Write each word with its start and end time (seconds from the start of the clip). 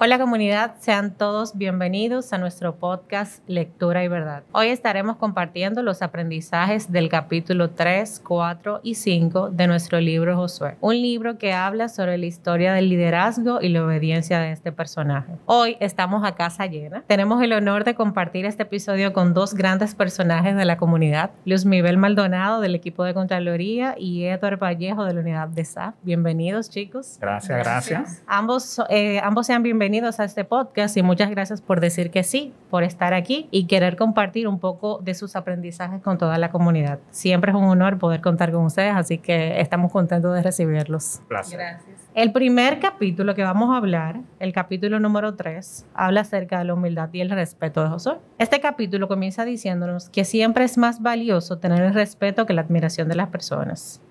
Hola 0.00 0.16
comunidad, 0.20 0.76
sean 0.78 1.12
todos 1.12 1.58
bienvenidos 1.58 2.32
a 2.32 2.38
nuestro 2.38 2.76
podcast 2.76 3.42
Lectura 3.48 4.04
y 4.04 4.08
Verdad. 4.08 4.44
Hoy 4.52 4.68
estaremos 4.68 5.16
compartiendo 5.16 5.82
los 5.82 6.02
aprendizajes 6.02 6.92
del 6.92 7.08
capítulo 7.08 7.70
3, 7.70 8.22
4 8.24 8.78
y 8.84 8.94
5 8.94 9.50
de 9.50 9.66
nuestro 9.66 9.98
libro 9.98 10.36
Josué, 10.36 10.76
un 10.80 10.94
libro 11.02 11.36
que 11.36 11.52
habla 11.52 11.88
sobre 11.88 12.16
la 12.16 12.26
historia 12.26 12.74
del 12.74 12.90
liderazgo 12.90 13.60
y 13.60 13.70
la 13.70 13.84
obediencia 13.84 14.38
de 14.38 14.52
este 14.52 14.70
personaje. 14.70 15.32
Hoy 15.46 15.76
estamos 15.80 16.24
a 16.24 16.36
casa 16.36 16.66
llena. 16.66 17.02
Tenemos 17.08 17.42
el 17.42 17.52
honor 17.52 17.82
de 17.82 17.96
compartir 17.96 18.44
este 18.44 18.62
episodio 18.62 19.12
con 19.12 19.34
dos 19.34 19.54
grandes 19.54 19.96
personajes 19.96 20.54
de 20.54 20.64
la 20.64 20.76
comunidad, 20.76 21.32
Luz 21.44 21.64
Miguel 21.64 21.96
Maldonado 21.96 22.60
del 22.60 22.76
equipo 22.76 23.02
de 23.02 23.14
Contraloría 23.14 23.96
y 23.98 24.26
Edward 24.26 24.60
Vallejo 24.60 25.04
de 25.04 25.14
la 25.14 25.20
unidad 25.22 25.48
de 25.48 25.64
SAF. 25.64 25.96
Bienvenidos 26.04 26.70
chicos. 26.70 27.18
Gracias, 27.20 27.58
gracias. 27.58 28.22
Ambos, 28.28 28.80
eh, 28.90 29.18
ambos 29.24 29.48
sean 29.48 29.64
bienvenidos 29.64 29.87
bienvenidos 29.88 30.20
a 30.20 30.24
este 30.24 30.44
podcast 30.44 30.98
y 30.98 31.02
muchas 31.02 31.30
gracias 31.30 31.62
por 31.62 31.80
decir 31.80 32.10
que 32.10 32.22
sí, 32.22 32.52
por 32.68 32.84
estar 32.84 33.14
aquí 33.14 33.48
y 33.50 33.64
querer 33.64 33.96
compartir 33.96 34.46
un 34.46 34.58
poco 34.58 34.98
de 35.02 35.14
sus 35.14 35.34
aprendizajes 35.34 36.02
con 36.02 36.18
toda 36.18 36.36
la 36.36 36.50
comunidad. 36.50 36.98
Siempre 37.10 37.52
es 37.52 37.56
un 37.56 37.64
honor 37.64 37.98
poder 37.98 38.20
contar 38.20 38.52
con 38.52 38.66
ustedes, 38.66 38.94
así 38.94 39.16
que 39.16 39.62
estamos 39.62 39.90
contentos 39.90 40.34
de 40.34 40.42
recibirlos. 40.42 41.22
Gracias. 41.30 41.82
El 42.14 42.32
primer 42.32 42.80
capítulo 42.80 43.34
que 43.34 43.42
vamos 43.42 43.70
a 43.70 43.78
hablar, 43.78 44.20
el 44.40 44.52
capítulo 44.52 45.00
número 45.00 45.36
3, 45.36 45.86
habla 45.94 46.20
acerca 46.20 46.58
de 46.58 46.66
la 46.66 46.74
humildad 46.74 47.08
y 47.14 47.22
el 47.22 47.30
respeto 47.30 47.82
de 47.82 47.88
Josué. 47.88 48.18
Este 48.36 48.60
capítulo 48.60 49.08
comienza 49.08 49.46
diciéndonos 49.46 50.10
que 50.10 50.26
siempre 50.26 50.64
es 50.64 50.76
más 50.76 51.00
valioso 51.00 51.60
tener 51.60 51.82
el 51.82 51.94
respeto 51.94 52.44
que 52.44 52.52
la 52.52 52.60
admiración 52.60 53.08
de 53.08 53.14
las 53.14 53.28
personas 53.28 54.02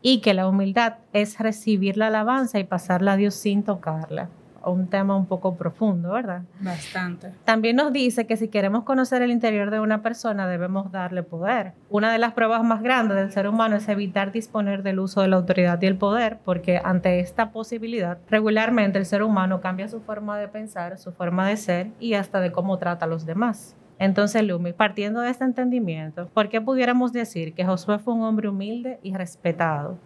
y 0.00 0.20
que 0.20 0.32
la 0.32 0.46
humildad 0.46 0.98
es 1.12 1.40
recibir 1.40 1.96
la 1.96 2.06
alabanza 2.06 2.60
y 2.60 2.64
pasarla 2.64 3.14
a 3.14 3.16
Dios 3.16 3.34
sin 3.34 3.64
tocarla 3.64 4.28
un 4.70 4.88
tema 4.88 5.16
un 5.16 5.26
poco 5.26 5.56
profundo, 5.56 6.12
¿verdad? 6.12 6.42
Bastante. 6.60 7.32
También 7.44 7.76
nos 7.76 7.92
dice 7.92 8.26
que 8.26 8.36
si 8.36 8.48
queremos 8.48 8.84
conocer 8.84 9.22
el 9.22 9.30
interior 9.30 9.70
de 9.70 9.80
una 9.80 10.02
persona 10.02 10.46
debemos 10.46 10.92
darle 10.92 11.22
poder. 11.22 11.72
Una 11.90 12.12
de 12.12 12.18
las 12.18 12.32
pruebas 12.32 12.62
más 12.64 12.82
grandes 12.82 13.16
del 13.16 13.32
ser 13.32 13.48
humano 13.48 13.76
es 13.76 13.88
evitar 13.88 14.32
disponer 14.32 14.82
del 14.82 15.00
uso 15.00 15.22
de 15.22 15.28
la 15.28 15.36
autoridad 15.36 15.80
y 15.82 15.86
el 15.86 15.96
poder, 15.96 16.38
porque 16.44 16.80
ante 16.82 17.20
esta 17.20 17.50
posibilidad, 17.50 18.18
regularmente 18.28 18.98
el 18.98 19.06
ser 19.06 19.22
humano 19.22 19.60
cambia 19.60 19.88
su 19.88 20.00
forma 20.00 20.38
de 20.38 20.48
pensar, 20.48 20.98
su 20.98 21.12
forma 21.12 21.48
de 21.48 21.56
ser 21.56 21.90
y 22.00 22.14
hasta 22.14 22.40
de 22.40 22.52
cómo 22.52 22.78
trata 22.78 23.04
a 23.04 23.08
los 23.08 23.26
demás. 23.26 23.76
Entonces, 23.98 24.42
Lumi, 24.42 24.72
partiendo 24.72 25.20
de 25.20 25.30
este 25.30 25.44
entendimiento, 25.44 26.28
¿por 26.34 26.48
qué 26.48 26.60
pudiéramos 26.60 27.12
decir 27.12 27.54
que 27.54 27.64
Josué 27.64 27.98
fue 27.98 28.14
un 28.14 28.22
hombre 28.22 28.48
humilde 28.48 28.98
y 29.02 29.14
respetado? 29.14 29.98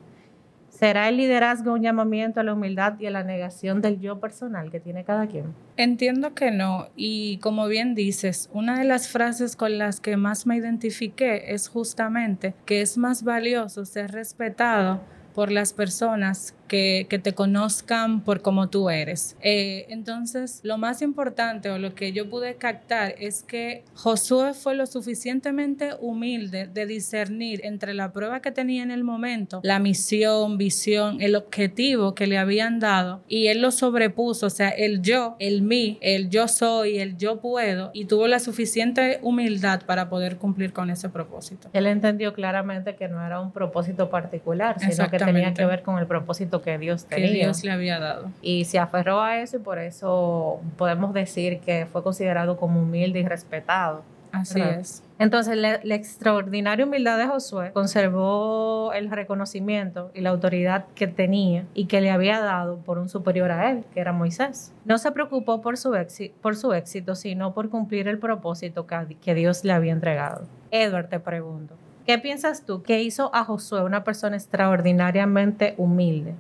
¿Será 0.79 1.09
el 1.09 1.17
liderazgo 1.17 1.73
un 1.73 1.83
llamamiento 1.83 2.39
a 2.39 2.45
la 2.45 2.55
humildad 2.55 3.01
y 3.01 3.07
a 3.07 3.11
la 3.11 3.25
negación 3.25 3.83
del 3.83 3.99
yo 3.99 4.21
personal 4.21 4.71
que 4.71 4.79
tiene 4.79 5.03
cada 5.03 5.27
quien? 5.27 5.53
Entiendo 5.77 6.35
que 6.35 6.53
no. 6.53 6.87
Y 6.95 7.39
como 7.39 7.67
bien 7.67 7.97
dices, 7.97 8.49
una 8.53 8.79
de 8.79 8.85
las 8.85 9.09
frases 9.09 9.57
con 9.57 9.77
las 9.77 9.99
que 9.99 10.17
más 10.17 10.47
me 10.47 10.57
identifiqué 10.57 11.53
es 11.53 11.67
justamente 11.67 12.55
que 12.65 12.81
es 12.81 12.97
más 12.97 13.25
valioso 13.25 13.85
ser 13.85 14.13
respetado 14.13 15.01
por 15.35 15.51
las 15.51 15.73
personas 15.73 16.55
que, 16.69 17.07
te 17.09 17.35
conozcan 17.35 18.21
por 18.21 18.43
cómo 18.43 18.69
tú 18.69 18.91
eres. 18.91 19.37
Eh, 19.41 19.87
entonces, 19.89 20.61
lo 20.63 20.79
más 20.79 21.03
importante 21.03 21.71
o 21.71 21.79
lo 21.79 21.95
que 21.95 22.13
yo 22.13 22.31
pude 22.31 22.55
captar 22.55 23.15
es 23.19 23.43
que 23.43 23.83
Josué 23.95 24.55
fue 24.55 24.77
lo 24.77 24.87
suficientemente 24.87 25.91
humilde 26.01 26.69
de 26.73 26.87
discernir 26.87 27.61
entre 27.65 27.95
la 27.95 28.13
prueba 28.13 28.41
que 28.41 28.53
tenía 28.53 28.83
en 28.83 28.91
el 28.91 29.03
momento, 29.03 29.61
la 29.65 29.81
misión, 29.81 30.59
visión, 30.59 31.21
el 31.21 31.35
objetivo 31.35 32.15
que 32.15 32.27
le 32.27 32.39
habían 32.39 32.79
dado 32.79 33.23
y 33.27 33.49
él 33.49 33.61
lo 33.61 33.73
sobrepuso, 33.73 34.47
o 34.47 34.51
sea, 34.51 34.69
el 34.69 35.03
yo, 35.03 35.37
el 35.39 35.63
mí, 35.63 35.99
el 36.01 36.31
yo 36.31 36.47
soy, 36.47 36.99
el 36.99 37.17
yo 37.17 37.41
puedo 37.41 37.91
y 37.93 38.05
tuvo 38.05 38.29
la 38.29 38.39
suficiente 38.39 39.19
humildad 39.23 39.83
para 39.87 40.09
poder 40.09 40.37
cumplir 40.37 40.73
con 40.73 40.91
ese 40.91 41.09
propósito. 41.09 41.69
Él 41.73 41.87
entendió 41.87 42.33
claramente 42.35 42.95
que 42.95 43.09
no 43.09 43.25
era 43.25 43.41
un 43.41 43.53
propósito 43.53 44.11
particular, 44.11 44.79
sino 44.79 45.09
que 45.09 45.19
tenía 45.19 45.55
que 45.55 45.65
ver 45.65 45.83
con 45.83 45.99
el 45.99 46.07
propósito 46.07 46.58
que 46.63 46.79
Dios 46.79 47.07
tenía. 47.07 47.29
Que 47.29 47.35
Dios 47.35 47.65
le 47.65 47.73
había 47.73 47.99
dado. 47.99 48.31
Y 48.43 48.65
se 48.65 48.79
aferró 48.79 49.21
a 49.21 49.41
eso 49.41 49.57
y 49.57 49.61
por 49.61 49.79
eso 49.79 50.61
podemos 50.77 51.13
decir 51.13 51.61
que 51.61 51.87
fue 51.91 52.03
considerado 52.03 52.57
como 52.57 52.81
humilde 52.81 53.21
y 53.21 53.27
respetado. 53.27 54.03
Así 54.33 54.61
es. 54.61 55.03
Entonces, 55.19 55.57
la, 55.57 55.75
extraordinaria 55.95 56.85
humildad 56.85 57.19
de 57.19 57.27
Josué 57.27 57.73
conservó 57.73 58.93
el 58.93 59.11
reconocimiento 59.11 60.11
y 60.15 60.21
la 60.21 60.31
autoridad 60.31 60.85
que 60.95 61.07
tenía 61.07 61.65
y 61.75 61.87
que 61.87 62.01
le 62.01 62.11
había 62.11 62.41
dado 62.41 62.79
por 62.79 62.99
un 62.99 63.09
superior 63.09 63.51
a 63.51 63.71
él, 63.71 63.85
que 63.93 64.01
era 64.01 64.13
Moisés. 64.13 64.73
No 64.85 64.99
se 64.99 65.11
preocupó 65.11 65.61
por 65.61 65.77
su, 65.77 65.97
por 66.41 66.57
su 66.57 66.73
éxito, 66.73 67.15
sino 67.15 67.53
por 67.53 67.69
cumplir 67.69 68.07
el 68.07 68.19
propósito 68.19 68.87
que, 68.87 69.17
que 69.21 69.35
Dios 69.35 69.65
le 69.65 69.73
había 69.73 69.93
entregado. 69.93 70.47
Edward, 70.71 71.09
te 71.09 71.19
pregunto, 71.19 71.75
¿qué 72.07 72.19
piensas 72.19 72.65
tú 72.65 72.83
que 72.83 73.03
hizo 73.03 73.35
a 73.35 73.45
Josué 73.45 73.83
una 73.83 74.05
persona 74.05 74.37
extraordinariamente 74.37 75.75
humilde? 75.79 76.35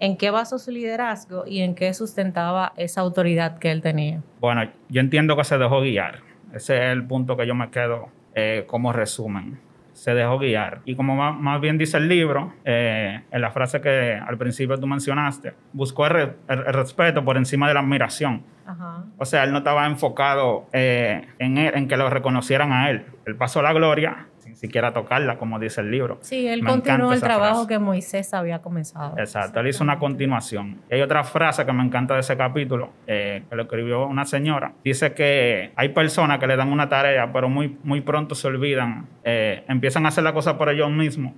En 0.00 0.16
qué 0.16 0.30
basó 0.30 0.58
su 0.58 0.70
liderazgo 0.70 1.44
y 1.46 1.60
en 1.60 1.74
qué 1.74 1.94
sustentaba 1.94 2.72
esa 2.76 3.02
autoridad 3.02 3.58
que 3.58 3.70
él 3.70 3.82
tenía. 3.82 4.22
Bueno, 4.40 4.62
yo 4.88 5.00
entiendo 5.00 5.36
que 5.36 5.44
se 5.44 5.58
dejó 5.58 5.82
guiar. 5.82 6.20
Ese 6.54 6.76
es 6.76 6.92
el 6.92 7.06
punto 7.06 7.36
que 7.36 7.46
yo 7.46 7.54
me 7.54 7.70
quedo 7.70 8.08
eh, 8.34 8.64
como 8.66 8.92
resumen. 8.92 9.60
Se 9.92 10.14
dejó 10.14 10.38
guiar. 10.38 10.80
Y 10.86 10.94
como 10.96 11.14
más, 11.14 11.60
bien 11.60 11.76
dice 11.76 11.98
el 11.98 12.08
libro, 12.08 12.54
eh, 12.64 13.20
en 13.30 13.40
la 13.40 13.50
frase 13.50 13.82
que 13.82 14.14
al 14.14 14.38
principio 14.38 14.78
tú 14.78 14.86
mencionaste, 14.86 15.52
buscó 15.74 16.06
el, 16.06 16.32
respeto 16.48 17.22
por 17.22 17.36
encima 17.36 17.68
de 17.68 17.74
la 17.74 17.80
admiración. 17.80 18.42
O 19.18 19.24
sea, 19.24 19.42
él 19.42 19.50
no 19.50 19.58
estaba 19.58 19.84
enfocado 19.86 20.66
eh, 20.72 21.26
en, 21.40 21.58
en 21.58 21.88
que 21.88 21.96
lo 21.96 22.08
reconocieran 22.08 22.72
a 22.72 22.88
él. 22.88 23.04
Él 23.26 23.34
pasó 23.34 23.60
la 23.62 23.72
gloria 23.72 24.28
siquiera 24.54 24.92
tocarla, 24.92 25.36
como 25.38 25.58
dice 25.58 25.80
el 25.80 25.90
libro. 25.90 26.18
Sí, 26.22 26.46
él 26.46 26.64
continuó 26.64 27.12
el 27.12 27.20
trabajo 27.20 27.66
que 27.66 27.78
Moisés 27.78 28.32
había 28.34 28.60
comenzado. 28.60 29.18
Exacto, 29.18 29.60
él 29.60 29.68
hizo 29.68 29.84
una 29.84 29.98
continuación. 29.98 30.80
hay 30.90 31.00
otra 31.00 31.24
frase 31.24 31.64
que 31.64 31.72
me 31.72 31.82
encanta 31.82 32.14
de 32.14 32.20
ese 32.20 32.36
capítulo, 32.36 32.90
eh, 33.06 33.42
que 33.48 33.56
lo 33.56 33.62
escribió 33.62 34.06
una 34.06 34.24
señora. 34.24 34.72
Dice 34.84 35.12
que 35.12 35.72
hay 35.76 35.90
personas 35.90 36.38
que 36.38 36.46
le 36.46 36.56
dan 36.56 36.72
una 36.72 36.88
tarea, 36.88 37.32
pero 37.32 37.48
muy, 37.48 37.76
muy 37.82 38.00
pronto 38.00 38.34
se 38.34 38.48
olvidan, 38.48 39.06
eh, 39.24 39.64
empiezan 39.68 40.06
a 40.06 40.08
hacer 40.08 40.24
la 40.24 40.32
cosa 40.32 40.56
por 40.58 40.68
ellos 40.68 40.90
mismos 40.90 41.32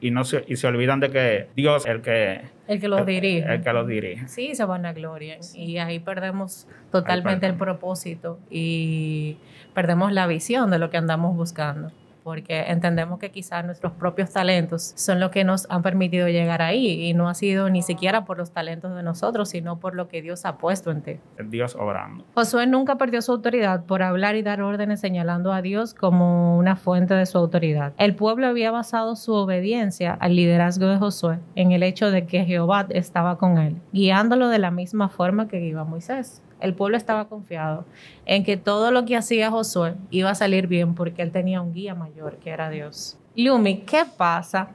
y, 0.00 0.10
no 0.10 0.24
se, 0.24 0.44
y 0.46 0.56
se 0.56 0.66
olvidan 0.66 1.00
de 1.00 1.10
que 1.10 1.48
Dios 1.56 1.84
es 1.84 1.90
el 1.90 2.00
que... 2.02 2.42
El 2.68 2.80
que 2.80 2.88
los 2.88 3.04
dirige. 3.04 3.52
El 3.52 3.62
que 3.62 3.72
los 3.72 3.86
dirige. 3.86 4.28
Sí, 4.28 4.54
se 4.54 4.64
van 4.64 4.86
a 4.86 4.92
gloria. 4.92 5.38
Y 5.54 5.78
ahí 5.78 5.98
perdemos 5.98 6.68
totalmente 6.92 7.46
el 7.46 7.54
propósito 7.54 8.38
y 8.48 9.38
perdemos 9.74 10.12
la 10.12 10.26
visión 10.26 10.70
de 10.70 10.78
lo 10.78 10.90
que 10.90 10.96
andamos 10.96 11.36
buscando 11.36 11.90
porque 12.22 12.64
entendemos 12.68 13.18
que 13.18 13.30
quizás 13.30 13.64
nuestros 13.64 13.92
propios 13.92 14.32
talentos 14.32 14.92
son 14.96 15.20
lo 15.20 15.30
que 15.30 15.44
nos 15.44 15.66
han 15.70 15.82
permitido 15.82 16.28
llegar 16.28 16.62
ahí 16.62 17.04
y 17.08 17.14
no 17.14 17.28
ha 17.28 17.34
sido 17.34 17.70
ni 17.70 17.82
siquiera 17.82 18.24
por 18.24 18.38
los 18.38 18.50
talentos 18.52 18.94
de 18.94 19.02
nosotros, 19.02 19.48
sino 19.48 19.80
por 19.80 19.94
lo 19.94 20.08
que 20.08 20.22
Dios 20.22 20.44
ha 20.44 20.58
puesto 20.58 20.90
en 20.90 21.02
ti. 21.02 21.16
Dios 21.44 21.76
obrando. 21.76 22.24
Josué 22.34 22.66
nunca 22.66 22.96
perdió 22.96 23.22
su 23.22 23.32
autoridad 23.32 23.84
por 23.84 24.02
hablar 24.02 24.36
y 24.36 24.42
dar 24.42 24.62
órdenes 24.62 25.00
señalando 25.00 25.52
a 25.52 25.62
Dios 25.62 25.94
como 25.94 26.56
una 26.56 26.76
fuente 26.76 27.14
de 27.14 27.26
su 27.26 27.38
autoridad. 27.38 27.92
El 27.98 28.14
pueblo 28.14 28.46
había 28.46 28.70
basado 28.70 29.16
su 29.16 29.32
obediencia 29.32 30.14
al 30.14 30.36
liderazgo 30.36 30.86
de 30.86 30.98
Josué 30.98 31.38
en 31.54 31.72
el 31.72 31.82
hecho 31.82 32.10
de 32.10 32.26
que 32.26 32.44
Jehová 32.44 32.86
estaba 32.90 33.38
con 33.38 33.58
él, 33.58 33.76
guiándolo 33.92 34.48
de 34.48 34.58
la 34.58 34.70
misma 34.70 35.08
forma 35.08 35.48
que 35.48 35.60
iba 35.60 35.84
Moisés. 35.84 36.42
El 36.60 36.74
pueblo 36.74 36.96
estaba 36.96 37.28
confiado 37.28 37.84
en 38.26 38.44
que 38.44 38.56
todo 38.56 38.90
lo 38.90 39.04
que 39.04 39.16
hacía 39.16 39.50
Josué 39.50 39.94
iba 40.10 40.30
a 40.30 40.34
salir 40.34 40.66
bien 40.66 40.94
porque 40.94 41.22
él 41.22 41.32
tenía 41.32 41.60
un 41.60 41.72
guía 41.72 41.94
mayor 41.94 42.36
que 42.36 42.50
era 42.50 42.70
Dios. 42.70 43.18
Lumi, 43.36 43.80
¿qué 43.80 44.04
pasa 44.16 44.70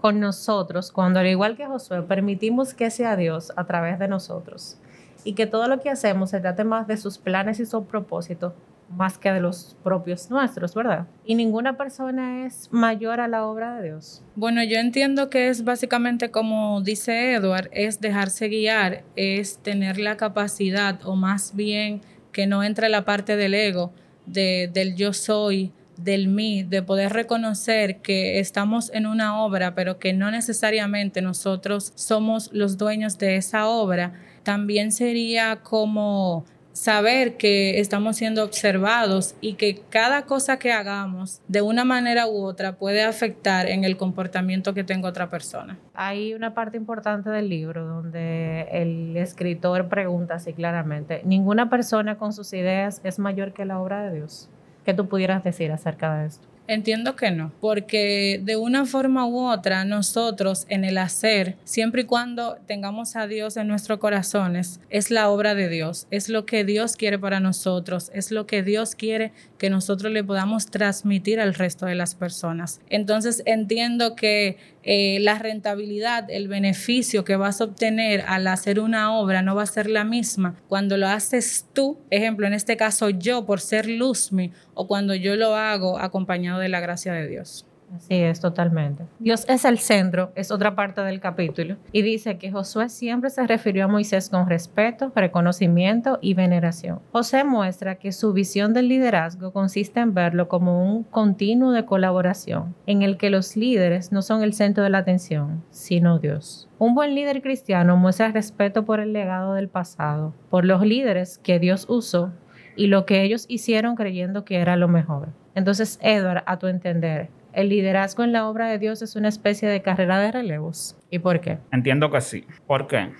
con 0.00 0.20
nosotros 0.20 0.92
cuando 0.92 1.20
al 1.20 1.26
igual 1.26 1.56
que 1.56 1.66
Josué 1.66 2.02
permitimos 2.02 2.74
que 2.74 2.90
sea 2.90 3.16
Dios 3.16 3.52
a 3.56 3.64
través 3.64 3.98
de 3.98 4.06
nosotros 4.06 4.78
y 5.24 5.32
que 5.32 5.46
todo 5.46 5.66
lo 5.66 5.80
que 5.80 5.90
hacemos 5.90 6.30
se 6.30 6.40
trate 6.40 6.64
más 6.64 6.86
de 6.86 6.96
sus 6.96 7.18
planes 7.18 7.58
y 7.58 7.66
su 7.66 7.84
propósito 7.86 8.54
más 8.96 9.18
que 9.18 9.32
de 9.32 9.40
los 9.40 9.76
propios 9.82 10.30
nuestros, 10.30 10.74
¿verdad? 10.74 11.06
Y 11.24 11.34
ninguna 11.34 11.76
persona 11.76 12.46
es 12.46 12.68
mayor 12.70 13.20
a 13.20 13.28
la 13.28 13.46
obra 13.46 13.76
de 13.76 13.88
Dios. 13.88 14.22
Bueno, 14.36 14.62
yo 14.62 14.78
entiendo 14.78 15.30
que 15.30 15.48
es 15.48 15.64
básicamente 15.64 16.30
como 16.30 16.80
dice 16.80 17.32
Edward, 17.34 17.68
es 17.72 18.00
dejarse 18.00 18.48
guiar, 18.48 19.04
es 19.16 19.58
tener 19.58 19.98
la 19.98 20.16
capacidad 20.16 21.00
o 21.04 21.16
más 21.16 21.54
bien 21.54 22.02
que 22.32 22.46
no 22.46 22.62
entre 22.64 22.88
la 22.88 23.04
parte 23.04 23.36
del 23.36 23.54
ego, 23.54 23.92
de, 24.26 24.70
del 24.72 24.96
yo 24.96 25.12
soy, 25.12 25.72
del 25.96 26.28
mí, 26.28 26.62
de 26.64 26.82
poder 26.82 27.12
reconocer 27.12 27.98
que 27.98 28.40
estamos 28.40 28.90
en 28.92 29.06
una 29.06 29.42
obra, 29.42 29.74
pero 29.74 29.98
que 29.98 30.12
no 30.12 30.30
necesariamente 30.30 31.22
nosotros 31.22 31.92
somos 31.94 32.50
los 32.52 32.76
dueños 32.76 33.18
de 33.18 33.36
esa 33.36 33.68
obra, 33.68 34.12
también 34.42 34.92
sería 34.92 35.60
como 35.62 36.44
saber 36.74 37.36
que 37.36 37.78
estamos 37.78 38.16
siendo 38.16 38.42
observados 38.44 39.36
y 39.40 39.54
que 39.54 39.80
cada 39.90 40.26
cosa 40.26 40.58
que 40.58 40.72
hagamos 40.72 41.40
de 41.46 41.62
una 41.62 41.84
manera 41.84 42.26
u 42.26 42.42
otra 42.44 42.76
puede 42.76 43.02
afectar 43.02 43.68
en 43.68 43.84
el 43.84 43.96
comportamiento 43.96 44.74
que 44.74 44.82
tenga 44.82 45.08
otra 45.08 45.30
persona. 45.30 45.78
Hay 45.94 46.34
una 46.34 46.52
parte 46.52 46.76
importante 46.76 47.30
del 47.30 47.48
libro 47.48 47.86
donde 47.86 48.68
el 48.72 49.16
escritor 49.16 49.88
pregunta 49.88 50.34
así 50.34 50.52
claramente, 50.52 51.22
ninguna 51.24 51.70
persona 51.70 52.18
con 52.18 52.32
sus 52.32 52.52
ideas 52.52 53.00
es 53.04 53.20
mayor 53.20 53.52
que 53.52 53.64
la 53.64 53.80
obra 53.80 54.02
de 54.02 54.16
Dios. 54.16 54.50
¿Qué 54.84 54.92
tú 54.94 55.08
pudieras 55.08 55.44
decir 55.44 55.70
acerca 55.70 56.16
de 56.16 56.26
esto? 56.26 56.53
Entiendo 56.66 57.14
que 57.14 57.30
no, 57.30 57.52
porque 57.60 58.40
de 58.42 58.56
una 58.56 58.86
forma 58.86 59.26
u 59.26 59.38
otra 59.38 59.84
nosotros 59.84 60.64
en 60.70 60.84
el 60.84 60.96
hacer, 60.96 61.56
siempre 61.64 62.02
y 62.02 62.04
cuando 62.04 62.56
tengamos 62.66 63.16
a 63.16 63.26
Dios 63.26 63.58
en 63.58 63.68
nuestros 63.68 63.98
corazones, 63.98 64.80
es 64.88 65.10
la 65.10 65.28
obra 65.28 65.54
de 65.54 65.68
Dios, 65.68 66.06
es 66.10 66.30
lo 66.30 66.46
que 66.46 66.64
Dios 66.64 66.96
quiere 66.96 67.18
para 67.18 67.38
nosotros, 67.38 68.10
es 68.14 68.30
lo 68.30 68.46
que 68.46 68.62
Dios 68.62 68.94
quiere 68.94 69.32
que 69.58 69.68
nosotros 69.68 70.10
le 70.10 70.24
podamos 70.24 70.66
transmitir 70.66 71.38
al 71.38 71.54
resto 71.54 71.84
de 71.84 71.96
las 71.96 72.14
personas. 72.14 72.80
Entonces 72.88 73.42
entiendo 73.44 74.16
que 74.16 74.56
eh, 74.82 75.18
la 75.20 75.38
rentabilidad, 75.38 76.30
el 76.30 76.48
beneficio 76.48 77.24
que 77.24 77.36
vas 77.36 77.60
a 77.60 77.64
obtener 77.64 78.22
al 78.26 78.46
hacer 78.46 78.80
una 78.80 79.18
obra 79.18 79.40
no 79.40 79.54
va 79.54 79.62
a 79.62 79.66
ser 79.66 79.88
la 79.88 80.04
misma 80.04 80.56
cuando 80.68 80.96
lo 80.96 81.08
haces 81.08 81.66
tú, 81.72 81.98
ejemplo, 82.10 82.46
en 82.46 82.52
este 82.52 82.76
caso 82.76 83.08
yo 83.10 83.46
por 83.46 83.60
ser 83.60 83.88
Luzmi, 83.88 84.52
o 84.74 84.86
cuando 84.86 85.14
yo 85.14 85.36
lo 85.36 85.54
hago 85.54 85.98
acompañado 85.98 86.60
de 86.60 86.68
la 86.68 86.80
gracia 86.80 87.12
de 87.12 87.28
Dios. 87.28 87.66
Así 87.94 88.14
es, 88.14 88.40
totalmente. 88.40 89.04
Dios 89.18 89.44
es 89.48 89.64
el 89.64 89.78
centro, 89.78 90.32
es 90.34 90.50
otra 90.50 90.74
parte 90.74 91.00
del 91.02 91.20
capítulo, 91.20 91.76
y 91.92 92.02
dice 92.02 92.38
que 92.38 92.50
Josué 92.50 92.88
siempre 92.88 93.30
se 93.30 93.46
refirió 93.46 93.84
a 93.84 93.88
Moisés 93.88 94.28
con 94.28 94.48
respeto, 94.48 95.12
reconocimiento 95.14 96.18
y 96.20 96.34
veneración. 96.34 97.00
José 97.12 97.44
muestra 97.44 97.96
que 97.96 98.10
su 98.10 98.32
visión 98.32 98.72
del 98.72 98.88
liderazgo 98.88 99.52
consiste 99.52 100.00
en 100.00 100.14
verlo 100.14 100.48
como 100.48 100.84
un 100.84 101.04
continuo 101.04 101.72
de 101.72 101.84
colaboración, 101.84 102.74
en 102.86 103.02
el 103.02 103.16
que 103.16 103.30
los 103.30 103.56
líderes 103.56 104.10
no 104.10 104.22
son 104.22 104.42
el 104.42 104.54
centro 104.54 104.82
de 104.82 104.90
la 104.90 104.98
atención, 104.98 105.62
sino 105.70 106.18
Dios. 106.18 106.68
Un 106.78 106.94
buen 106.94 107.14
líder 107.14 107.42
cristiano 107.42 107.96
muestra 107.96 108.32
respeto 108.32 108.84
por 108.84 108.98
el 108.98 109.12
legado 109.12 109.54
del 109.54 109.68
pasado, 109.68 110.34
por 110.50 110.64
los 110.64 110.84
líderes 110.84 111.38
que 111.38 111.58
Dios 111.58 111.86
usó 111.88 112.32
y 112.76 112.86
lo 112.88 113.06
que 113.06 113.22
ellos 113.22 113.46
hicieron 113.48 113.94
creyendo 113.96 114.44
que 114.44 114.56
era 114.56 114.76
lo 114.76 114.88
mejor. 114.88 115.28
Entonces, 115.54 115.98
Edward, 116.02 116.42
a 116.46 116.58
tu 116.58 116.66
entender, 116.66 117.28
el 117.52 117.68
liderazgo 117.68 118.24
en 118.24 118.32
la 118.32 118.48
obra 118.48 118.68
de 118.68 118.78
Dios 118.78 119.02
es 119.02 119.16
una 119.16 119.28
especie 119.28 119.68
de 119.68 119.82
carrera 119.82 120.18
de 120.18 120.32
relevos. 120.32 120.96
¿Y 121.10 121.20
por 121.20 121.40
qué? 121.40 121.58
Entiendo 121.72 122.10
que 122.10 122.20
sí. 122.20 122.44
¿Por 122.66 122.86
qué? 122.86 123.12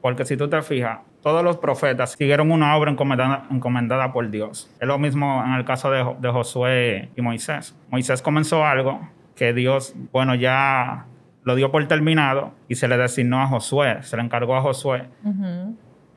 Porque 0.00 0.24
si 0.24 0.36
tú 0.36 0.48
te 0.48 0.60
fijas, 0.62 1.00
todos 1.22 1.44
los 1.44 1.58
profetas 1.58 2.12
siguieron 2.12 2.50
una 2.50 2.76
obra 2.76 2.90
encomendada, 2.90 4.12
por 4.12 4.30
Dios. 4.30 4.70
Es 4.80 4.88
lo 4.88 4.98
mismo 4.98 5.42
en 5.46 5.52
el 5.52 5.64
caso 5.64 5.90
de, 5.90 6.30
Josué 6.30 7.10
y 7.16 7.22
Moisés. 7.22 7.76
Moisés 7.90 8.22
comenzó 8.22 8.64
algo 8.64 9.00
que 9.36 9.52
Dios, 9.52 9.94
bueno, 10.10 10.34
ya 10.34 11.06
lo 11.44 11.54
dio 11.54 11.70
por 11.70 11.86
terminado 11.86 12.52
y 12.68 12.74
se 12.74 12.88
le 12.88 12.96
designó 12.96 13.40
a 13.40 13.46
Josué, 13.46 14.02
se 14.02 14.16
le 14.16 14.22
encargó 14.22 14.56
a 14.56 14.62
Josué 14.62 15.04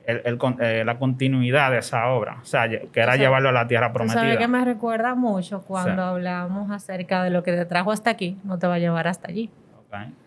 eh, 0.07 0.83
la 0.85 0.97
continuidad 0.97 1.71
de 1.71 1.79
esa 1.79 2.07
obra, 2.07 2.37
o 2.41 2.45
sea, 2.45 2.69
que 2.69 2.99
era 2.99 3.15
llevarlo 3.15 3.49
a 3.49 3.51
la 3.51 3.67
tierra 3.67 3.91
prometida. 3.91 4.21
¿Sabes 4.21 4.37
que 4.37 4.47
me 4.47 4.63
recuerda 4.63 5.15
mucho 5.15 5.61
cuando 5.61 6.03
hablamos 6.03 6.71
acerca 6.71 7.23
de 7.23 7.29
lo 7.29 7.43
que 7.43 7.53
te 7.53 7.65
trajo 7.65 7.91
hasta 7.91 8.09
aquí, 8.09 8.37
no 8.43 8.59
te 8.59 8.67
va 8.67 8.75
a 8.75 8.79
llevar 8.79 9.07
hasta 9.07 9.29
allí? 9.29 9.49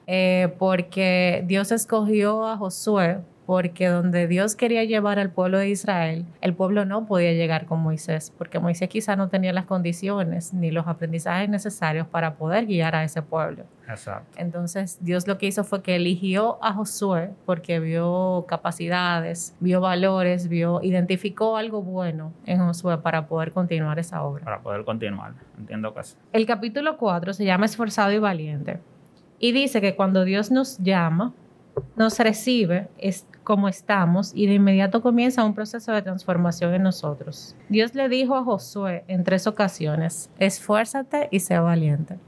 Eh, 0.06 0.54
porque 0.58 1.42
Dios 1.46 1.72
escogió 1.72 2.46
a 2.46 2.56
Josué 2.56 3.18
porque 3.48 3.88
donde 3.88 4.26
Dios 4.26 4.54
quería 4.56 4.84
llevar 4.84 5.18
al 5.18 5.30
pueblo 5.30 5.56
de 5.56 5.70
Israel, 5.70 6.26
el 6.42 6.52
pueblo 6.52 6.84
no 6.84 7.06
podía 7.06 7.32
llegar 7.32 7.64
con 7.64 7.80
Moisés, 7.80 8.30
porque 8.36 8.58
Moisés 8.58 8.90
quizá 8.90 9.16
no 9.16 9.30
tenía 9.30 9.54
las 9.54 9.64
condiciones 9.64 10.52
ni 10.52 10.70
los 10.70 10.86
aprendizajes 10.86 11.48
necesarios 11.48 12.06
para 12.06 12.34
poder 12.34 12.66
guiar 12.66 12.94
a 12.94 13.04
ese 13.04 13.22
pueblo. 13.22 13.64
Exacto. 13.88 14.36
Entonces 14.36 14.98
Dios 15.00 15.26
lo 15.26 15.38
que 15.38 15.46
hizo 15.46 15.64
fue 15.64 15.80
que 15.80 15.96
eligió 15.96 16.62
a 16.62 16.74
Josué 16.74 17.30
porque 17.46 17.80
vio 17.80 18.44
capacidades, 18.46 19.56
vio 19.60 19.80
valores, 19.80 20.48
vio, 20.48 20.82
identificó 20.82 21.56
algo 21.56 21.80
bueno 21.80 22.34
en 22.44 22.58
Josué 22.58 22.98
para 22.98 23.28
poder 23.28 23.52
continuar 23.52 23.98
esa 23.98 24.22
obra. 24.24 24.44
Para 24.44 24.60
poder 24.60 24.84
continuar, 24.84 25.32
entiendo 25.56 25.94
que 25.94 26.04
sí. 26.04 26.16
El 26.34 26.44
capítulo 26.44 26.98
4 26.98 27.32
se 27.32 27.46
llama 27.46 27.64
Esforzado 27.64 28.12
y 28.12 28.18
Valiente 28.18 28.78
y 29.38 29.52
dice 29.52 29.80
que 29.80 29.96
cuando 29.96 30.24
Dios 30.24 30.50
nos 30.50 30.76
llama, 30.76 31.32
nos 31.96 32.18
recibe, 32.18 32.88
es, 32.98 33.26
como 33.48 33.66
estamos 33.66 34.32
y 34.34 34.46
de 34.46 34.52
inmediato 34.52 35.00
comienza 35.00 35.42
un 35.42 35.54
proceso 35.54 35.90
de 35.92 36.02
transformación 36.02 36.74
en 36.74 36.82
nosotros. 36.82 37.56
Dios 37.70 37.94
le 37.94 38.10
dijo 38.10 38.36
a 38.36 38.44
Josué 38.44 39.04
en 39.08 39.24
tres 39.24 39.46
ocasiones, 39.46 40.28
esfuérzate 40.38 41.28
y 41.30 41.40
sé 41.40 41.58
valiente. 41.58 42.18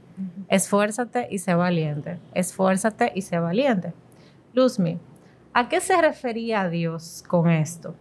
Esfuérzate 0.47 1.27
y 1.29 1.37
sé 1.37 1.53
valiente. 1.53 2.17
Esfuérzate 2.33 3.11
y 3.13 3.21
sé 3.21 3.37
valiente. 3.37 3.93
Luzmi, 4.53 4.97
¿a 5.53 5.69
qué 5.69 5.79
se 5.79 6.01
refería 6.01 6.67
Dios 6.69 7.23
con 7.27 7.51
esto? 7.51 7.93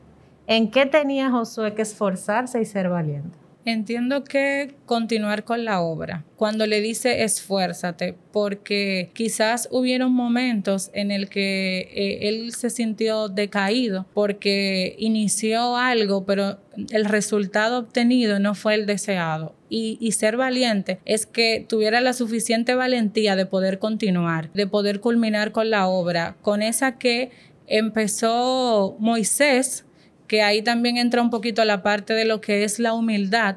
¿En 0.47 0.71
qué 0.71 0.87
tenía 0.87 1.31
Josué 1.31 1.75
que 1.75 1.83
esforzarse 1.83 2.59
y 2.59 2.65
ser 2.65 2.89
valiente? 2.89 3.37
Entiendo 3.65 4.25
que 4.25 4.75
continuar 4.87 5.45
con 5.45 5.65
la 5.65 5.83
obra. 5.83 6.25
Cuando 6.37 6.67
le 6.67 6.81
dice 6.81 7.25
esfuérzate, 7.25 8.15
porque 8.33 9.11
quizás 9.13 9.69
hubieron 9.71 10.13
momentos 10.13 10.91
en 10.95 11.11
el 11.11 11.29
que 11.29 11.91
eh, 11.95 12.29
él 12.29 12.53
se 12.55 12.71
sintió 12.71 13.29
decaído 13.29 14.07
porque 14.15 14.97
inició 14.99 15.77
algo, 15.77 16.25
pero 16.25 16.59
el 16.91 17.05
resultado 17.05 17.81
obtenido 17.81 18.39
no 18.39 18.55
fue 18.55 18.75
el 18.75 18.87
deseado. 18.87 19.55
Y, 19.69 19.99
y, 20.01 20.13
ser 20.13 20.37
valiente 20.37 20.99
es 21.05 21.27
que 21.27 21.65
tuviera 21.69 22.01
la 22.01 22.13
suficiente 22.13 22.75
valentía 22.75 23.37
de 23.37 23.47
poder 23.47 23.79
continuar, 23.79 24.53
de 24.53 24.67
poder 24.67 24.99
culminar 24.99 25.53
con 25.53 25.71
la 25.71 25.87
obra, 25.87 26.37
con 26.43 26.61
esa 26.61 26.99
que 26.99 27.31
empezó 27.69 28.97
Moisés 28.99 29.85
que 30.31 30.43
ahí 30.43 30.63
también 30.63 30.97
entra 30.97 31.23
un 31.23 31.29
poquito 31.29 31.65
la 31.65 31.83
parte 31.83 32.15
de 32.15 32.25
lo 32.25 32.41
que 32.41 32.63
es 32.63 32.79
la 32.79 32.95
humildad, 32.95 33.57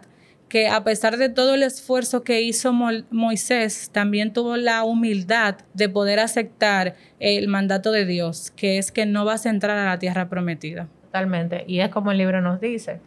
que 0.49 0.69
a 0.69 0.83
pesar 0.83 1.17
de 1.17 1.29
todo 1.29 1.53
el 1.53 1.61
esfuerzo 1.61 2.23
que 2.23 2.41
hizo 2.41 2.73
Moisés, 2.73 3.91
también 3.91 4.33
tuvo 4.33 4.57
la 4.57 4.83
humildad 4.83 5.57
de 5.75 5.87
poder 5.87 6.19
aceptar 6.19 6.95
el 7.19 7.47
mandato 7.47 7.91
de 7.91 8.07
Dios, 8.07 8.49
que 8.49 8.79
es 8.79 8.91
que 8.91 9.05
no 9.05 9.23
vas 9.23 9.45
a 9.45 9.51
entrar 9.51 9.77
a 9.77 9.85
la 9.85 9.99
tierra 9.99 10.29
prometida. 10.29 10.87
Totalmente. 11.03 11.63
Y 11.67 11.81
es 11.81 11.89
como 11.89 12.11
el 12.11 12.17
libro 12.17 12.41
nos 12.41 12.59
dice, 12.59 13.01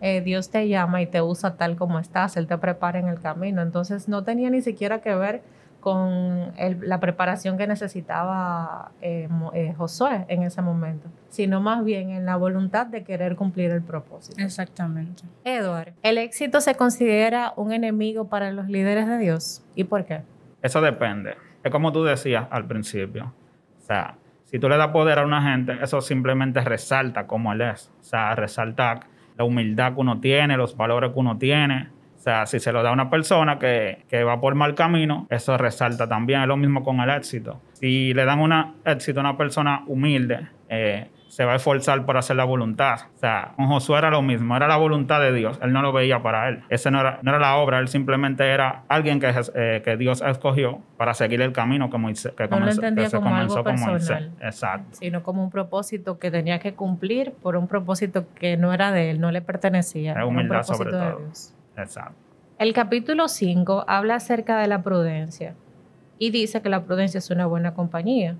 eh, 0.00 0.20
Dios 0.20 0.50
te 0.50 0.66
llama 0.66 1.00
y 1.00 1.06
te 1.06 1.22
usa 1.22 1.54
tal 1.56 1.76
como 1.76 2.00
estás, 2.00 2.36
Él 2.36 2.48
te 2.48 2.58
prepara 2.58 2.98
en 2.98 3.06
el 3.06 3.20
camino. 3.20 3.62
Entonces 3.62 4.08
no 4.08 4.24
tenía 4.24 4.50
ni 4.50 4.62
siquiera 4.62 5.00
que 5.00 5.14
ver 5.14 5.42
con 5.82 6.52
la 6.80 7.00
preparación 7.00 7.58
que 7.58 7.66
necesitaba 7.66 8.92
eh, 9.02 9.28
eh, 9.52 9.74
Josué 9.76 10.24
en 10.28 10.44
ese 10.44 10.62
momento, 10.62 11.08
sino 11.28 11.60
más 11.60 11.84
bien 11.84 12.10
en 12.10 12.24
la 12.24 12.36
voluntad 12.36 12.86
de 12.86 13.02
querer 13.02 13.34
cumplir 13.34 13.72
el 13.72 13.82
propósito. 13.82 14.40
Exactamente. 14.40 15.24
Edward, 15.44 15.92
¿el 16.04 16.18
éxito 16.18 16.60
se 16.60 16.76
considera 16.76 17.52
un 17.56 17.72
enemigo 17.72 18.28
para 18.28 18.52
los 18.52 18.68
líderes 18.68 19.08
de 19.08 19.18
Dios? 19.18 19.64
¿Y 19.74 19.84
por 19.84 20.04
qué? 20.04 20.22
Eso 20.62 20.80
depende. 20.80 21.34
Es 21.64 21.72
como 21.72 21.90
tú 21.92 22.04
decías 22.04 22.46
al 22.50 22.66
principio. 22.66 23.34
O 23.78 23.84
sea, 23.84 24.14
si 24.44 24.60
tú 24.60 24.68
le 24.68 24.76
das 24.76 24.88
poder 24.88 25.18
a 25.18 25.26
una 25.26 25.42
gente, 25.42 25.76
eso 25.82 26.00
simplemente 26.00 26.60
resalta 26.60 27.26
cómo 27.26 27.52
él 27.52 27.62
es. 27.62 27.90
O 28.00 28.04
sea, 28.04 28.36
resalta 28.36 29.00
la 29.36 29.42
humildad 29.42 29.94
que 29.94 30.00
uno 30.00 30.20
tiene, 30.20 30.56
los 30.56 30.76
valores 30.76 31.12
que 31.12 31.18
uno 31.18 31.38
tiene 31.38 31.90
o 32.22 32.24
sea, 32.24 32.46
si 32.46 32.60
se 32.60 32.70
lo 32.70 32.84
da 32.84 32.90
a 32.90 32.92
una 32.92 33.10
persona 33.10 33.58
que, 33.58 34.22
va 34.24 34.40
por 34.40 34.54
mal 34.54 34.76
camino, 34.76 35.26
eso 35.28 35.58
resalta 35.58 36.08
también. 36.08 36.42
Es 36.42 36.46
lo 36.46 36.56
mismo 36.56 36.84
con 36.84 37.00
el 37.00 37.10
éxito. 37.10 37.60
Si 37.72 38.14
le 38.14 38.24
dan 38.24 38.38
un 38.38 38.76
éxito 38.84 39.18
a 39.18 39.22
una 39.22 39.36
persona 39.36 39.82
humilde, 39.88 40.46
eh, 40.68 41.10
se 41.26 41.44
va 41.44 41.54
a 41.54 41.56
esforzar 41.56 42.06
por 42.06 42.16
hacer 42.16 42.36
la 42.36 42.44
voluntad. 42.44 43.00
O 43.16 43.18
sea, 43.18 43.54
con 43.56 43.66
Josué 43.66 43.98
era 43.98 44.10
lo 44.10 44.22
mismo, 44.22 44.54
era 44.56 44.68
la 44.68 44.76
voluntad 44.76 45.20
de 45.20 45.32
Dios. 45.32 45.58
Él 45.62 45.72
no 45.72 45.82
lo 45.82 45.92
veía 45.92 46.22
para 46.22 46.48
él. 46.48 46.62
Ese 46.68 46.92
no 46.92 47.00
era, 47.00 47.18
no 47.22 47.32
era 47.32 47.40
la 47.40 47.56
obra, 47.56 47.80
él 47.80 47.88
simplemente 47.88 48.48
era 48.48 48.84
alguien 48.86 49.18
que, 49.18 49.34
eh, 49.56 49.82
que 49.84 49.96
Dios 49.96 50.22
escogió 50.24 50.78
para 50.96 51.14
seguir 51.14 51.42
el 51.42 51.52
camino 51.52 51.90
que, 51.90 51.98
Moisés, 51.98 52.34
que, 52.34 52.48
comenzó, 52.48 52.82
que 52.82 53.08
se 53.08 53.20
comenzó 53.20 53.64
con 53.64 53.80
Moisés. 53.80 54.30
Exacto. 54.40 54.90
Sino 54.92 55.24
como 55.24 55.42
un 55.42 55.50
propósito 55.50 56.20
que 56.20 56.30
tenía 56.30 56.60
que 56.60 56.74
cumplir 56.74 57.32
por 57.42 57.56
un 57.56 57.66
propósito 57.66 58.26
que 58.36 58.56
no 58.56 58.72
era 58.72 58.92
de 58.92 59.10
él, 59.10 59.20
no 59.20 59.32
le 59.32 59.42
pertenecía. 59.42 60.12
Era 60.12 60.24
humildad 60.24 60.62
sobre 60.62 60.92
todo. 60.92 61.20
El 62.58 62.72
capítulo 62.74 63.28
5 63.28 63.84
habla 63.88 64.16
acerca 64.16 64.58
de 64.58 64.68
la 64.68 64.82
prudencia 64.82 65.54
y 66.18 66.30
dice 66.30 66.60
que 66.62 66.68
la 66.68 66.84
prudencia 66.84 67.18
es 67.18 67.30
una 67.30 67.46
buena 67.46 67.74
compañía 67.74 68.36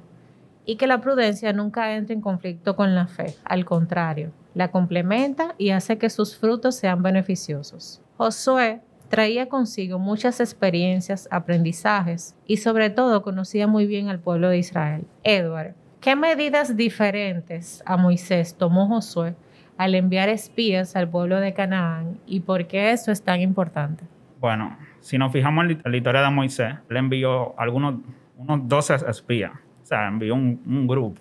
y 0.64 0.76
que 0.76 0.86
la 0.86 1.00
prudencia 1.00 1.52
nunca 1.52 1.94
entra 1.94 2.14
en 2.14 2.20
conflicto 2.20 2.76
con 2.76 2.94
la 2.94 3.06
fe, 3.06 3.34
al 3.44 3.64
contrario, 3.64 4.30
la 4.54 4.70
complementa 4.70 5.54
y 5.58 5.70
hace 5.70 5.98
que 5.98 6.10
sus 6.10 6.36
frutos 6.36 6.76
sean 6.76 7.02
beneficiosos. 7.02 8.00
Josué 8.16 8.80
traía 9.08 9.48
consigo 9.48 9.98
muchas 9.98 10.40
experiencias, 10.40 11.26
aprendizajes 11.30 12.36
y 12.46 12.58
sobre 12.58 12.90
todo 12.90 13.22
conocía 13.22 13.66
muy 13.66 13.86
bien 13.86 14.08
al 14.08 14.20
pueblo 14.20 14.50
de 14.50 14.58
Israel. 14.58 15.04
Edward, 15.24 15.74
¿qué 16.00 16.16
medidas 16.16 16.76
diferentes 16.76 17.82
a 17.86 17.96
Moisés 17.96 18.54
tomó 18.54 18.86
Josué 18.88 19.34
al 19.76 19.94
enviar 19.94 20.28
espías 20.28 20.96
al 20.96 21.08
pueblo 21.08 21.40
de 21.40 21.54
Canaán 21.54 22.18
y 22.26 22.40
por 22.40 22.66
qué 22.66 22.92
eso 22.92 23.12
es 23.12 23.22
tan 23.22 23.40
importante. 23.40 24.04
Bueno, 24.40 24.76
si 25.00 25.18
nos 25.18 25.32
fijamos 25.32 25.64
en 25.64 25.80
la 25.84 25.96
historia 25.96 26.22
de 26.22 26.30
Moisés, 26.30 26.74
le 26.88 26.98
envió 26.98 27.58
algunos 27.58 27.96
unos 28.36 28.68
12 28.68 28.96
espías. 29.08 29.52
O 29.82 29.86
sea, 29.86 30.08
envió 30.08 30.34
un, 30.34 30.86
grupo. 30.86 31.20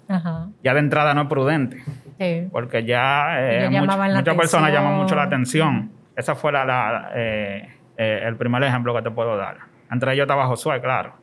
Ya 0.64 0.74
de 0.74 0.80
entrada 0.80 1.14
no 1.14 1.24
es 1.24 1.28
prudente. 1.28 1.84
Sí. 2.20 2.48
Porque 2.52 2.84
ya 2.86 3.36
eh, 3.40 3.70
muchas 3.70 4.36
personas 4.36 4.72
llaman 4.72 4.96
mucho 4.96 5.16
la 5.16 5.24
atención. 5.24 5.92
Esa 6.16 6.36
fue 6.36 6.52
la, 6.52 7.12
eh, 7.16 7.70
eh, 7.98 8.22
el 8.24 8.36
primer 8.36 8.64
ejemplo 8.64 8.96
que 8.96 9.02
te 9.02 9.12
puedo 9.12 9.36
dar. 9.36 9.58
Entre 9.92 10.14
ellos 10.14 10.24
estaba 10.24 10.46
Josué, 10.48 10.80
claro. 10.80 11.16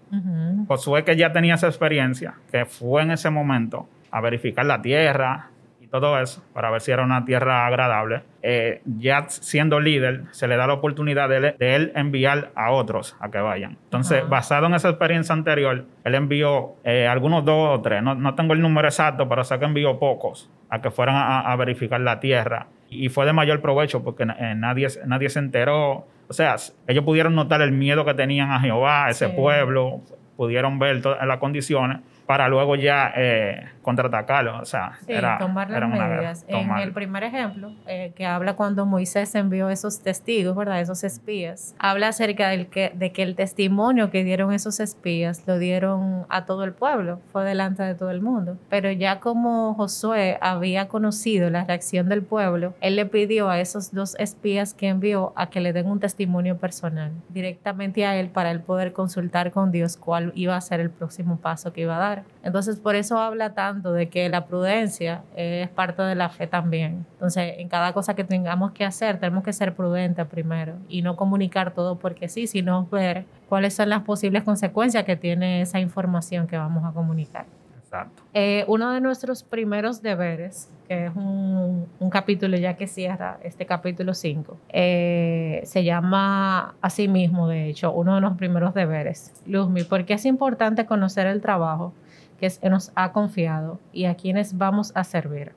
Josué 0.66 1.04
que 1.04 1.16
ya 1.16 1.32
tenía 1.32 1.54
esa 1.54 1.68
experiencia, 1.68 2.34
que 2.50 2.64
fue 2.64 3.02
en 3.02 3.12
ese 3.12 3.30
momento 3.30 3.88
a 4.10 4.20
verificar 4.20 4.66
la 4.66 4.82
tierra, 4.82 5.50
todo 5.90 6.18
eso, 6.20 6.42
para 6.52 6.70
ver 6.70 6.80
si 6.80 6.90
era 6.90 7.02
una 7.02 7.24
tierra 7.24 7.66
agradable, 7.66 8.22
eh, 8.42 8.82
ya 8.84 9.26
siendo 9.28 9.80
líder, 9.80 10.24
se 10.30 10.46
le 10.46 10.56
da 10.56 10.66
la 10.66 10.74
oportunidad 10.74 11.28
de, 11.28 11.54
él 11.58 11.92
enviar 11.94 12.50
a 12.54 12.70
otros 12.70 13.16
a 13.20 13.30
que 13.30 13.38
vayan. 13.38 13.78
Entonces, 13.84 14.28
basado 14.28 14.66
en 14.66 14.74
esa 14.74 14.90
experiencia 14.90 15.32
anterior, 15.32 15.84
él 16.04 16.14
envió 16.14 16.74
eh, 16.84 17.06
algunos 17.06 17.44
dos 17.44 17.78
o 17.78 17.82
tres, 17.82 18.02
no, 18.02 18.34
tengo 18.34 18.52
el 18.52 18.60
número 18.60 18.88
exacto, 18.88 19.28
pero 19.28 19.44
sé 19.44 19.58
que 19.58 19.64
envió 19.64 19.98
pocos 19.98 20.50
a 20.70 20.80
que 20.80 20.90
fueran 20.90 21.16
a, 21.16 21.56
verificar 21.56 22.00
la 22.00 22.20
tierra. 22.20 22.66
Y 22.90 23.08
fue 23.08 23.26
de 23.26 23.32
mayor 23.32 23.60
provecho 23.60 24.02
porque 24.02 24.24
eh, 24.24 24.54
nadie, 24.56 24.88
nadie 25.06 25.28
se 25.28 25.38
enteró. 25.38 26.06
O 26.28 26.32
sea, 26.32 26.56
ellos 26.86 27.04
pudieron 27.04 27.34
notar 27.34 27.62
el 27.62 27.72
miedo 27.72 28.04
que 28.04 28.14
tenían 28.14 28.50
a 28.50 28.60
Jehová, 28.60 29.06
a 29.06 29.10
ese 29.10 29.28
pueblo, 29.30 30.02
pudieron 30.36 30.78
ver 30.78 31.02
todas 31.02 31.26
las 31.26 31.38
condiciones 31.38 32.00
para 32.28 32.46
luego 32.46 32.76
ya 32.76 33.10
eh, 33.16 33.70
contraatacarlo. 33.80 34.58
O 34.60 34.66
sea, 34.66 34.98
era, 35.06 35.38
tomar 35.38 35.70
las 35.70 35.88
medidas. 35.88 36.44
en 36.46 36.70
el 36.72 36.92
primer 36.92 37.24
ejemplo, 37.24 37.72
eh, 37.86 38.12
que 38.14 38.26
habla 38.26 38.54
cuando 38.54 38.84
Moisés 38.84 39.34
envió 39.34 39.70
esos 39.70 40.02
testigos, 40.02 40.54
¿verdad? 40.54 40.78
Esos 40.78 41.04
espías, 41.04 41.74
habla 41.78 42.08
acerca 42.08 42.50
del 42.50 42.66
que, 42.66 42.92
de 42.94 43.12
que 43.12 43.22
el 43.22 43.34
testimonio 43.34 44.10
que 44.10 44.24
dieron 44.24 44.52
esos 44.52 44.78
espías 44.78 45.44
lo 45.46 45.58
dieron 45.58 46.26
a 46.28 46.44
todo 46.44 46.64
el 46.64 46.74
pueblo, 46.74 47.18
fue 47.32 47.46
delante 47.46 47.82
de 47.82 47.94
todo 47.94 48.10
el 48.10 48.20
mundo. 48.20 48.58
Pero 48.68 48.92
ya 48.92 49.20
como 49.20 49.72
Josué 49.72 50.36
había 50.42 50.88
conocido 50.88 51.48
la 51.48 51.64
reacción 51.64 52.10
del 52.10 52.20
pueblo, 52.20 52.74
él 52.82 52.96
le 52.96 53.06
pidió 53.06 53.48
a 53.48 53.58
esos 53.58 53.94
dos 53.94 54.16
espías 54.18 54.74
que 54.74 54.88
envió 54.88 55.32
a 55.34 55.48
que 55.48 55.60
le 55.60 55.72
den 55.72 55.86
un 55.86 55.98
testimonio 55.98 56.58
personal 56.58 57.12
directamente 57.30 58.04
a 58.04 58.16
él 58.16 58.28
para 58.28 58.50
él 58.50 58.60
poder 58.60 58.92
consultar 58.92 59.50
con 59.50 59.72
Dios 59.72 59.96
cuál 59.96 60.30
iba 60.34 60.54
a 60.54 60.60
ser 60.60 60.80
el 60.80 60.90
próximo 60.90 61.38
paso 61.38 61.72
que 61.72 61.80
iba 61.80 61.96
a 61.96 62.00
dar. 62.00 62.17
Entonces, 62.42 62.78
por 62.78 62.94
eso 62.94 63.18
habla 63.18 63.54
tanto 63.54 63.92
de 63.92 64.08
que 64.08 64.28
la 64.28 64.46
prudencia 64.46 65.22
es 65.36 65.68
parte 65.68 66.02
de 66.02 66.14
la 66.14 66.28
fe 66.28 66.46
también. 66.46 67.06
Entonces, 67.12 67.54
en 67.58 67.68
cada 67.68 67.92
cosa 67.92 68.14
que 68.14 68.24
tengamos 68.24 68.72
que 68.72 68.84
hacer, 68.84 69.18
tenemos 69.18 69.44
que 69.44 69.52
ser 69.52 69.74
prudentes 69.74 70.26
primero 70.26 70.74
y 70.88 71.02
no 71.02 71.16
comunicar 71.16 71.72
todo 71.72 71.98
porque 71.98 72.28
sí, 72.28 72.46
sino 72.46 72.86
ver 72.86 73.26
cuáles 73.48 73.74
son 73.74 73.88
las 73.88 74.02
posibles 74.02 74.42
consecuencias 74.42 75.04
que 75.04 75.16
tiene 75.16 75.62
esa 75.62 75.80
información 75.80 76.46
que 76.46 76.56
vamos 76.56 76.84
a 76.84 76.92
comunicar. 76.92 77.46
Exacto. 77.88 78.22
Eh, 78.34 78.66
uno 78.68 78.92
de 78.92 79.00
nuestros 79.00 79.42
primeros 79.42 80.02
deberes, 80.02 80.70
que 80.86 81.06
es 81.06 81.16
un, 81.16 81.88
capítulo 82.10 82.58
ya 82.58 82.74
que 82.74 82.86
cierra 82.86 83.38
este 83.42 83.64
capítulo 83.64 84.12
5, 84.12 84.58
eh, 84.68 85.62
se 85.64 85.84
llama 85.84 86.74
así 86.82 87.08
mismo, 87.08 87.48
de 87.48 87.70
hecho, 87.70 87.90
uno 87.92 88.16
de 88.16 88.20
los 88.20 88.36
primeros 88.36 88.74
deberes. 88.74 89.32
Luzmi, 89.46 89.84
¿por 89.84 90.04
qué 90.04 90.14
es 90.14 90.26
importante 90.26 90.84
conocer 90.84 91.26
el 91.26 91.40
trabajo 91.40 91.94
que 92.38 92.50
nos 92.70 92.92
ha 92.94 93.12
confiado 93.12 93.80
y 93.92 94.04
a 94.04 94.14
quienes 94.14 94.56
vamos 94.56 94.92
a 94.94 95.04
servir. 95.04 95.52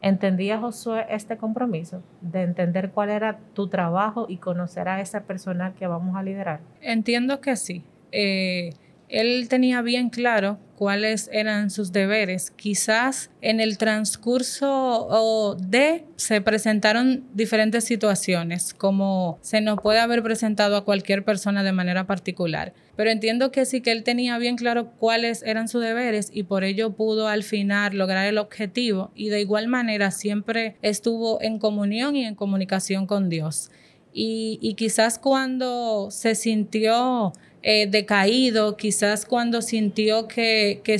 ¿Entendía 0.00 0.58
Josué 0.58 1.06
este 1.10 1.36
compromiso 1.36 2.02
de 2.20 2.42
entender 2.42 2.90
cuál 2.90 3.10
era 3.10 3.38
tu 3.54 3.68
trabajo 3.68 4.26
y 4.28 4.38
conocer 4.38 4.88
a 4.88 5.00
esa 5.00 5.20
persona 5.22 5.74
que 5.78 5.86
vamos 5.86 6.16
a 6.16 6.24
liderar? 6.24 6.60
Entiendo 6.80 7.40
que 7.40 7.54
sí. 7.54 7.84
Eh, 8.10 8.70
él 9.08 9.46
tenía 9.48 9.80
bien 9.80 10.10
claro 10.10 10.58
cuáles 10.82 11.30
eran 11.32 11.70
sus 11.70 11.92
deberes. 11.92 12.50
Quizás 12.50 13.30
en 13.40 13.60
el 13.60 13.78
transcurso 13.78 15.56
de 15.60 16.04
se 16.16 16.40
presentaron 16.40 17.22
diferentes 17.34 17.84
situaciones, 17.84 18.74
como 18.74 19.38
se 19.42 19.60
nos 19.60 19.80
puede 19.80 20.00
haber 20.00 20.24
presentado 20.24 20.76
a 20.76 20.84
cualquier 20.84 21.24
persona 21.24 21.62
de 21.62 21.70
manera 21.70 22.08
particular. 22.08 22.74
Pero 22.96 23.10
entiendo 23.10 23.52
que 23.52 23.64
sí 23.64 23.80
que 23.80 23.92
él 23.92 24.02
tenía 24.02 24.36
bien 24.38 24.56
claro 24.56 24.90
cuáles 24.98 25.44
eran 25.44 25.68
sus 25.68 25.84
deberes 25.84 26.30
y 26.32 26.42
por 26.42 26.64
ello 26.64 26.96
pudo 26.96 27.28
al 27.28 27.44
final 27.44 27.96
lograr 27.96 28.26
el 28.26 28.38
objetivo 28.38 29.12
y 29.14 29.28
de 29.28 29.40
igual 29.40 29.68
manera 29.68 30.10
siempre 30.10 30.74
estuvo 30.82 31.40
en 31.42 31.60
comunión 31.60 32.16
y 32.16 32.24
en 32.24 32.34
comunicación 32.34 33.06
con 33.06 33.28
Dios. 33.28 33.70
Y, 34.12 34.74
quizás 34.76 35.18
cuando 35.18 36.10
se 36.10 36.34
sintió 36.34 37.32
eh, 37.62 37.86
decaído, 37.86 38.76
quizás 38.76 39.24
cuando 39.24 39.62
sintió 39.62 40.28
que, 40.28 40.80
que, 40.84 40.98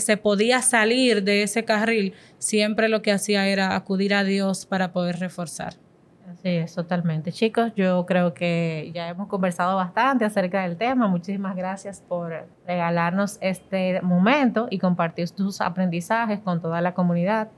se 0.00 0.16
podía 0.16 0.62
salir 0.62 1.22
de 1.22 1.42
ese 1.42 1.64
carril, 1.64 2.14
siempre 2.38 2.88
lo 2.88 3.02
que 3.02 3.12
hacía 3.12 3.46
era 3.48 3.74
acudir 3.74 4.14
a 4.14 4.24
Dios 4.24 4.66
para 4.66 4.92
poder 4.92 5.18
reforzar. 5.18 5.74
Así 6.30 6.48
es, 6.48 6.74
totalmente. 6.74 7.32
Chicos, 7.32 7.72
yo 7.76 8.04
creo 8.04 8.34
que 8.34 8.90
ya 8.94 9.08
hemos 9.08 9.28
conversado 9.28 9.76
bastante 9.76 10.24
acerca 10.24 10.62
del 10.62 10.76
tema. 10.76 11.08
Muchísimas 11.08 11.56
gracias 11.56 12.02
por 12.06 12.46
regalarnos 12.66 13.38
este 13.40 14.02
momento 14.02 14.66
y 14.70 14.78
compartir 14.78 15.30
tus 15.30 15.60
aprendizajes 15.60 16.40
con 16.40 16.60
toda 16.60 16.80
la 16.80 16.94
comunidad. 16.94 17.48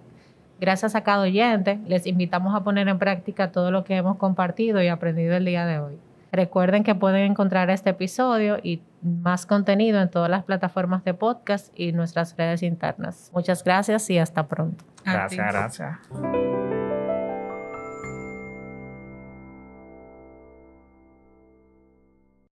Gracias 0.61 0.95
a 0.95 1.03
cada 1.03 1.23
oyente, 1.23 1.79
les 1.87 2.07
invitamos 2.07 2.55
a 2.55 2.65
poner 2.65 2.89
en 2.89 2.99
práctica 2.99 3.53
todo 3.53 3.71
lo 3.71 3.85
que 3.85 3.97
hemos 3.97 4.17
compartido 4.17 4.83
y 4.83 4.89
aprendido 4.89 5.37
el 5.37 5.45
día 5.45 5.67
de 5.67 5.79
hoy. 5.79 5.99
Recuerden 6.31 6.85
que 6.85 6.95
pueden 6.95 7.31
encontrar 7.31 7.71
este 7.71 7.91
episodio 7.91 8.59
y 8.63 8.83
más 9.03 9.47
contenido 9.47 10.01
en 10.01 10.11
todas 10.11 10.29
las 10.29 10.45
plataformas 10.45 11.05
de 11.05 11.15
podcast 11.15 11.73
y 11.79 11.93
nuestras 11.93 12.37
redes 12.37 12.63
internas. 12.63 13.31
Muchas 13.33 13.65
gracias 13.65 14.11
y 14.11 14.19
hasta 14.19 14.47
pronto. 14.47 14.85
Gracias, 15.05 15.53
gracias. 15.53 16.58